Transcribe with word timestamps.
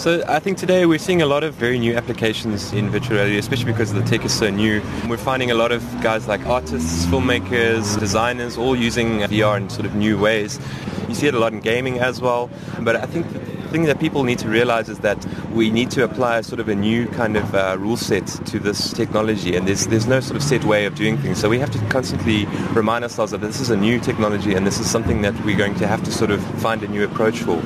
So 0.00 0.24
I 0.26 0.38
think 0.38 0.56
today 0.56 0.86
we're 0.86 0.98
seeing 0.98 1.20
a 1.20 1.26
lot 1.26 1.44
of 1.44 1.52
very 1.52 1.78
new 1.78 1.94
applications 1.94 2.72
in 2.72 2.88
virtual 2.88 3.16
reality, 3.16 3.36
especially 3.36 3.70
because 3.70 3.92
the 3.92 4.00
tech 4.00 4.24
is 4.24 4.32
so 4.32 4.48
new. 4.48 4.80
We're 5.06 5.18
finding 5.18 5.50
a 5.50 5.54
lot 5.54 5.72
of 5.72 5.82
guys 6.00 6.26
like 6.26 6.46
artists, 6.46 7.04
filmmakers, 7.04 8.00
designers, 8.00 8.56
all 8.56 8.74
using 8.74 9.18
VR 9.18 9.58
in 9.58 9.68
sort 9.68 9.84
of 9.84 9.94
new 9.94 10.18
ways. 10.18 10.58
You 11.06 11.14
see 11.14 11.26
it 11.26 11.34
a 11.34 11.38
lot 11.38 11.52
in 11.52 11.60
gaming 11.60 11.98
as 11.98 12.18
well, 12.18 12.48
but 12.80 12.96
I 12.96 13.04
think 13.04 13.30
the 13.30 13.68
thing 13.68 13.82
that 13.82 14.00
people 14.00 14.24
need 14.24 14.38
to 14.38 14.48
realize 14.48 14.88
is 14.88 15.00
that 15.00 15.22
we 15.52 15.70
need 15.70 15.90
to 15.90 16.02
apply 16.02 16.40
sort 16.40 16.60
of 16.60 16.70
a 16.70 16.74
new 16.74 17.06
kind 17.08 17.36
of 17.36 17.54
uh, 17.54 17.76
rule 17.78 17.98
set 17.98 18.26
to 18.26 18.58
this 18.58 18.94
technology, 18.94 19.54
and 19.54 19.68
there's 19.68 19.86
there's 19.88 20.06
no 20.06 20.20
sort 20.20 20.36
of 20.36 20.42
set 20.42 20.64
way 20.64 20.86
of 20.86 20.94
doing 20.94 21.18
things. 21.18 21.38
So 21.38 21.50
we 21.50 21.58
have 21.58 21.70
to 21.72 21.78
constantly 21.90 22.46
remind 22.72 23.04
ourselves 23.04 23.32
that 23.32 23.42
this 23.42 23.60
is 23.60 23.68
a 23.68 23.76
new 23.76 24.00
technology, 24.00 24.54
and 24.54 24.66
this 24.66 24.80
is 24.80 24.90
something 24.90 25.20
that 25.20 25.38
we're 25.44 25.58
going 25.58 25.74
to 25.74 25.86
have 25.86 26.02
to 26.04 26.10
sort 26.10 26.30
of 26.30 26.42
find 26.62 26.82
a 26.82 26.88
new 26.88 27.04
approach 27.04 27.40
for. 27.40 27.62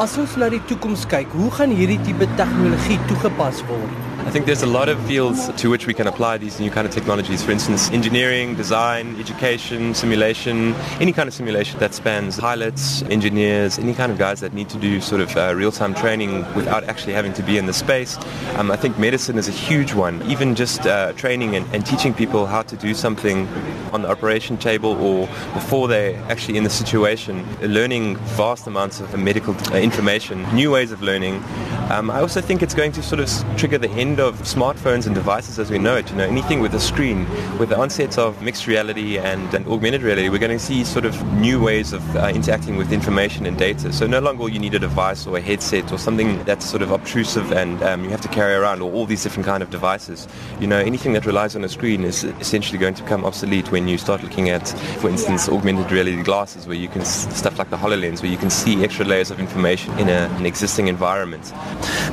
As 0.00 0.14
ons 0.16 0.38
na 0.40 0.46
die 0.48 0.60
toekoms 0.64 1.02
kyk, 1.04 1.34
hoe 1.36 1.50
gaan 1.52 1.72
hierdie 1.76 1.98
tipe 2.00 2.24
tegnologie 2.38 2.96
toegepas 3.10 3.60
word? 3.68 4.11
I 4.24 4.30
think 4.30 4.46
there's 4.46 4.62
a 4.62 4.66
lot 4.66 4.88
of 4.88 5.04
fields 5.06 5.50
to 5.60 5.68
which 5.68 5.86
we 5.86 5.92
can 5.92 6.06
apply 6.06 6.38
these 6.38 6.58
new 6.58 6.70
kind 6.70 6.86
of 6.86 6.94
technologies. 6.94 7.42
For 7.42 7.50
instance, 7.50 7.90
engineering, 7.90 8.54
design, 8.54 9.18
education, 9.20 9.94
simulation, 9.94 10.74
any 11.00 11.12
kind 11.12 11.28
of 11.28 11.34
simulation 11.34 11.78
that 11.80 11.92
spans 11.92 12.38
pilots, 12.38 13.02
engineers, 13.02 13.78
any 13.78 13.94
kind 13.94 14.10
of 14.10 14.18
guys 14.18 14.40
that 14.40 14.54
need 14.54 14.70
to 14.70 14.78
do 14.78 15.00
sort 15.00 15.20
of 15.20 15.36
uh, 15.36 15.52
real-time 15.54 15.92
training 15.92 16.46
without 16.54 16.84
actually 16.84 17.12
having 17.12 17.32
to 17.34 17.42
be 17.42 17.58
in 17.58 17.66
the 17.66 17.72
space. 17.72 18.16
Um, 18.56 18.70
I 18.70 18.76
think 18.76 18.96
medicine 18.98 19.36
is 19.38 19.48
a 19.48 19.52
huge 19.52 19.92
one. 19.92 20.22
Even 20.30 20.54
just 20.54 20.86
uh, 20.86 21.12
training 21.12 21.54
and, 21.54 21.66
and 21.74 21.84
teaching 21.84 22.14
people 22.14 22.46
how 22.46 22.62
to 22.62 22.76
do 22.76 22.94
something 22.94 23.48
on 23.92 24.02
the 24.02 24.08
operation 24.08 24.56
table 24.56 24.92
or 25.02 25.26
before 25.52 25.88
they're 25.88 26.16
actually 26.30 26.56
in 26.56 26.64
the 26.64 26.70
situation, 26.70 27.44
learning 27.60 28.16
vast 28.18 28.66
amounts 28.66 29.00
of 29.00 29.18
medical 29.18 29.54
uh, 29.72 29.76
information, 29.76 30.42
new 30.54 30.70
ways 30.70 30.92
of 30.92 31.02
learning. 31.02 31.42
Um, 31.90 32.10
I 32.10 32.20
also 32.20 32.40
think 32.40 32.62
it's 32.62 32.74
going 32.74 32.92
to 32.92 33.02
sort 33.02 33.20
of 33.20 33.28
trigger 33.58 33.76
the 33.76 33.90
end 33.90 34.11
of 34.20 34.36
smartphones 34.42 35.06
and 35.06 35.14
devices 35.14 35.58
as 35.58 35.70
we 35.70 35.78
know 35.78 35.96
it. 35.96 36.10
You 36.10 36.16
know, 36.16 36.24
anything 36.24 36.60
with 36.60 36.74
a 36.74 36.80
screen, 36.80 37.26
with 37.58 37.68
the 37.68 37.78
onset 37.78 38.18
of 38.18 38.42
mixed 38.42 38.66
reality 38.66 39.18
and, 39.18 39.52
and 39.54 39.66
augmented 39.66 40.02
reality, 40.02 40.28
we're 40.28 40.38
going 40.38 40.58
to 40.58 40.64
see 40.64 40.84
sort 40.84 41.04
of 41.04 41.14
new 41.34 41.60
ways 41.60 41.92
of 41.92 42.16
uh, 42.16 42.28
interacting 42.28 42.76
with 42.76 42.92
information 42.92 43.46
and 43.46 43.58
data. 43.58 43.92
So 43.92 44.06
no 44.06 44.20
longer 44.20 44.42
will 44.42 44.48
you 44.48 44.58
need 44.58 44.74
a 44.74 44.78
device 44.78 45.26
or 45.26 45.36
a 45.36 45.40
headset 45.40 45.92
or 45.92 45.98
something 45.98 46.42
that's 46.44 46.64
sort 46.64 46.82
of 46.82 46.90
obtrusive 46.90 47.52
and 47.52 47.82
um, 47.82 48.04
you 48.04 48.10
have 48.10 48.20
to 48.22 48.28
carry 48.28 48.54
around 48.54 48.82
or 48.82 48.92
all 48.92 49.06
these 49.06 49.22
different 49.22 49.46
kind 49.46 49.62
of 49.62 49.70
devices. 49.70 50.28
You 50.60 50.66
know, 50.66 50.78
anything 50.78 51.12
that 51.14 51.26
relies 51.26 51.56
on 51.56 51.64
a 51.64 51.68
screen 51.68 52.04
is 52.04 52.24
essentially 52.24 52.78
going 52.78 52.94
to 52.94 53.02
become 53.02 53.24
obsolete 53.24 53.70
when 53.72 53.88
you 53.88 53.98
start 53.98 54.22
looking 54.22 54.50
at, 54.50 54.68
for 55.00 55.08
instance, 55.08 55.48
augmented 55.48 55.90
reality 55.90 56.22
glasses 56.22 56.66
where 56.66 56.76
you 56.76 56.88
can 56.88 57.04
stuff 57.04 57.58
like 57.58 57.70
the 57.70 57.76
HoloLens 57.76 58.22
where 58.22 58.30
you 58.30 58.38
can 58.38 58.50
see 58.50 58.82
extra 58.84 59.04
layers 59.04 59.30
of 59.30 59.40
information 59.40 59.96
in 59.98 60.08
a, 60.08 60.28
an 60.38 60.46
existing 60.46 60.88
environment. 60.88 61.52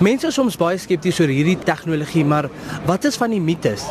Mense 0.02 0.24
is 0.24 0.38
soms 0.38 0.56
baie 0.58 0.78
skepties 0.78 1.20
oor 1.20 1.28
hierdie 1.28 1.56
tegnologie, 1.56 1.89
maar 2.26 2.50
wat 2.86 3.04
is 3.04 3.16
van 3.16 3.30
die 3.30 3.42
mites? 3.42 3.84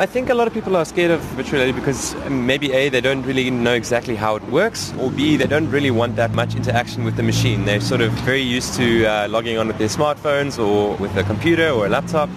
I 0.00 0.06
think 0.06 0.30
a 0.30 0.34
lot 0.34 0.46
of 0.46 0.54
people 0.54 0.76
are 0.76 0.84
scared 0.84 1.10
of 1.10 1.20
virtual 1.34 1.58
reality 1.58 1.76
because 1.76 2.14
maybe 2.30 2.70
A, 2.72 2.88
they 2.88 3.00
don't 3.00 3.24
really 3.24 3.50
know 3.50 3.74
exactly 3.74 4.14
how 4.14 4.36
it 4.36 4.44
works, 4.44 4.94
or 5.00 5.10
B, 5.10 5.36
they 5.36 5.48
don't 5.48 5.68
really 5.72 5.90
want 5.90 6.14
that 6.14 6.32
much 6.34 6.54
interaction 6.54 7.02
with 7.02 7.16
the 7.16 7.24
machine. 7.24 7.64
They're 7.64 7.80
sort 7.80 8.00
of 8.00 8.12
very 8.22 8.40
used 8.40 8.74
to 8.74 9.06
uh, 9.06 9.26
logging 9.28 9.58
on 9.58 9.66
with 9.66 9.78
their 9.78 9.88
smartphones 9.88 10.56
or 10.56 10.94
with 10.98 11.16
a 11.16 11.24
computer 11.24 11.70
or 11.70 11.86
a 11.86 11.88
laptop. 11.88 12.30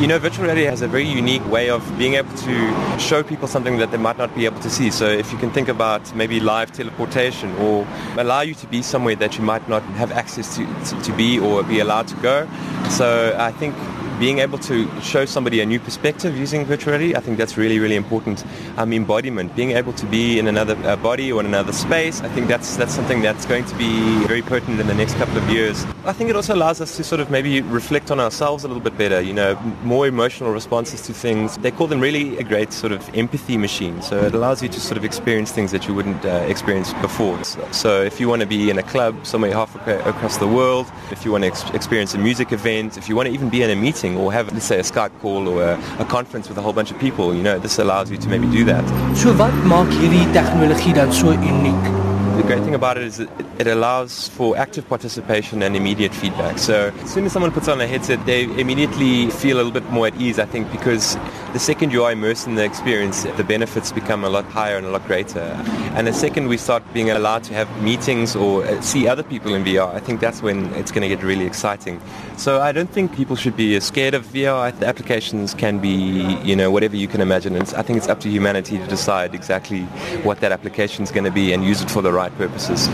You 0.00 0.06
know, 0.06 0.18
virtual 0.18 0.44
reality 0.44 0.64
has 0.64 0.80
a 0.80 0.88
very 0.88 1.04
unique 1.04 1.46
way 1.50 1.68
of 1.68 1.82
being 1.98 2.14
able 2.14 2.34
to 2.36 2.98
show 2.98 3.22
people 3.22 3.48
something 3.48 3.76
that 3.76 3.90
they 3.90 3.98
might 3.98 4.16
not 4.16 4.34
be 4.34 4.46
able 4.46 4.60
to 4.60 4.70
see. 4.70 4.90
So 4.90 5.06
if 5.06 5.30
you 5.30 5.36
can 5.36 5.50
think 5.50 5.68
about 5.68 6.14
maybe 6.14 6.40
live 6.40 6.72
teleportation 6.72 7.54
or 7.56 7.86
allow 8.16 8.40
you 8.40 8.54
to 8.54 8.66
be 8.68 8.80
somewhere 8.80 9.16
that 9.16 9.36
you 9.36 9.44
might 9.44 9.68
not 9.68 9.82
have 10.00 10.10
access 10.10 10.56
to, 10.56 10.64
to, 10.86 11.02
to 11.02 11.12
be 11.12 11.38
or 11.38 11.62
be 11.64 11.80
allowed 11.80 12.08
to 12.08 12.16
go. 12.16 12.48
So 12.88 13.36
I 13.38 13.52
think 13.52 13.74
being 14.18 14.38
able 14.38 14.58
to 14.58 14.88
show 15.00 15.24
somebody 15.24 15.60
a 15.60 15.66
new 15.66 15.80
perspective 15.80 16.36
using 16.36 16.64
virtual 16.64 16.92
reality, 16.92 17.16
I 17.16 17.20
think 17.20 17.38
that's 17.38 17.56
really, 17.56 17.78
really 17.78 17.96
important. 17.96 18.44
Um, 18.76 18.92
embodiment, 18.92 19.54
being 19.56 19.72
able 19.72 19.92
to 19.94 20.06
be 20.06 20.38
in 20.38 20.46
another 20.46 20.76
uh, 20.84 20.96
body 20.96 21.32
or 21.32 21.40
in 21.40 21.46
another 21.46 21.72
space, 21.72 22.20
I 22.20 22.28
think 22.28 22.48
that's 22.48 22.76
that's 22.76 22.94
something 22.94 23.22
that's 23.22 23.46
going 23.46 23.64
to 23.64 23.74
be 23.76 24.24
very 24.26 24.42
pertinent 24.42 24.80
in 24.80 24.86
the 24.86 24.94
next 24.94 25.14
couple 25.14 25.36
of 25.36 25.48
years. 25.50 25.84
I 26.04 26.12
think 26.12 26.30
it 26.30 26.36
also 26.36 26.54
allows 26.54 26.80
us 26.80 26.96
to 26.96 27.04
sort 27.04 27.20
of 27.20 27.30
maybe 27.30 27.60
reflect 27.62 28.10
on 28.10 28.20
ourselves 28.20 28.64
a 28.64 28.68
little 28.68 28.82
bit 28.82 28.96
better, 28.98 29.20
you 29.20 29.32
know, 29.32 29.56
more 29.82 30.06
emotional 30.06 30.52
responses 30.52 31.00
to 31.02 31.12
things. 31.12 31.56
They 31.58 31.70
call 31.70 31.86
them 31.86 32.00
really 32.00 32.36
a 32.38 32.44
great 32.44 32.72
sort 32.72 32.92
of 32.92 33.00
empathy 33.14 33.56
machine. 33.56 34.02
So 34.02 34.20
it 34.20 34.34
allows 34.34 34.62
you 34.62 34.68
to 34.68 34.80
sort 34.80 34.98
of 34.98 35.04
experience 35.04 35.50
things 35.50 35.72
that 35.72 35.88
you 35.88 35.94
wouldn't 35.94 36.24
uh, 36.24 36.28
experience 36.46 36.92
before. 36.94 37.42
So 37.72 38.02
if 38.02 38.20
you 38.20 38.28
want 38.28 38.40
to 38.42 38.46
be 38.46 38.70
in 38.70 38.78
a 38.78 38.82
club 38.82 39.26
somewhere 39.26 39.52
half 39.52 39.74
across 39.86 40.36
the 40.36 40.48
world, 40.48 40.86
if 41.10 41.24
you 41.24 41.32
want 41.32 41.44
to 41.44 41.48
ex- 41.48 41.70
experience 41.70 42.14
a 42.14 42.18
music 42.18 42.52
event, 42.52 42.98
if 42.98 43.08
you 43.08 43.16
want 43.16 43.28
to 43.28 43.32
even 43.32 43.48
be 43.48 43.62
in 43.62 43.70
a 43.70 43.76
meeting, 43.76 44.03
meeting 44.04 44.18
or 44.18 44.32
have, 44.32 44.52
let's 44.52 44.66
say, 44.66 44.78
a 44.78 44.82
Skype 44.82 45.18
call 45.20 45.48
or 45.48 45.62
a, 45.62 45.80
a 45.98 46.04
conference 46.04 46.48
with 46.48 46.58
a 46.58 46.62
whole 46.62 46.72
bunch 46.72 46.90
of 46.90 46.98
people, 46.98 47.34
you 47.34 47.42
know, 47.42 47.58
this 47.58 47.78
allows 47.78 48.10
you 48.10 48.16
to 48.18 48.28
maybe 48.28 48.48
do 48.50 48.64
that. 48.64 48.84
So 49.16 49.32
wat 49.36 49.52
maak 49.64 49.88
hierdie 49.92 50.32
tegnologie 50.32 50.94
dan 50.94 51.12
so 51.12 51.32
uniek? 51.32 51.80
The 52.36 52.42
great 52.42 52.64
thing 52.64 52.74
about 52.74 52.96
it 52.98 53.04
is 53.04 53.18
that 53.18 53.30
it 53.58 53.66
allows 53.68 54.28
for 54.28 54.56
active 54.56 54.88
participation 54.88 55.62
and 55.62 55.76
immediate 55.76 56.12
feedback. 56.12 56.58
So 56.58 56.92
as 57.02 57.12
soon 57.12 57.24
as 57.26 57.32
someone 57.32 57.52
puts 57.52 57.68
on 57.68 57.80
a 57.80 57.86
headset, 57.86 58.26
they 58.26 58.44
immediately 58.60 59.30
feel 59.30 59.56
a 59.56 59.62
little 59.62 59.72
bit 59.72 59.88
more 59.90 60.08
at 60.08 60.16
ease, 60.20 60.40
I 60.40 60.46
think, 60.46 60.70
because 60.72 61.16
the 61.54 61.60
second 61.60 61.92
you 61.92 62.02
are 62.02 62.10
immersed 62.10 62.48
in 62.48 62.56
the 62.56 62.64
experience, 62.64 63.22
the 63.22 63.44
benefits 63.44 63.92
become 63.92 64.24
a 64.24 64.28
lot 64.28 64.44
higher 64.46 64.76
and 64.76 64.84
a 64.84 64.90
lot 64.90 65.06
greater. 65.06 65.38
And 65.94 66.04
the 66.04 66.12
second 66.12 66.48
we 66.48 66.56
start 66.56 66.82
being 66.92 67.10
allowed 67.10 67.44
to 67.44 67.54
have 67.54 67.68
meetings 67.80 68.34
or 68.34 68.66
uh, 68.66 68.80
see 68.80 69.06
other 69.06 69.22
people 69.22 69.54
in 69.54 69.62
VR, 69.62 69.94
I 69.94 70.00
think 70.00 70.20
that's 70.20 70.42
when 70.42 70.66
it's 70.74 70.90
going 70.90 71.02
to 71.02 71.08
get 71.08 71.22
really 71.22 71.46
exciting. 71.46 72.00
So 72.36 72.60
I 72.60 72.72
don't 72.72 72.90
think 72.90 73.14
people 73.14 73.36
should 73.36 73.56
be 73.56 73.78
scared 73.78 74.14
of 74.14 74.26
VR. 74.26 74.76
The 74.76 74.88
applications 74.88 75.54
can 75.54 75.78
be, 75.78 76.36
you 76.42 76.56
know, 76.56 76.72
whatever 76.72 76.96
you 76.96 77.06
can 77.06 77.20
imagine. 77.20 77.54
And 77.54 77.72
I 77.74 77.82
think 77.82 77.98
it's 77.98 78.08
up 78.08 78.18
to 78.20 78.28
humanity 78.28 78.76
to 78.76 78.86
decide 78.88 79.32
exactly 79.32 79.82
what 80.24 80.40
that 80.40 80.50
application 80.50 81.04
is 81.04 81.12
going 81.12 81.24
to 81.24 81.30
be 81.30 81.52
and 81.52 81.64
use 81.64 81.80
it 81.80 81.88
for 81.88 82.02
the 82.02 82.12
right 82.12 82.36
purposes. 82.36 82.88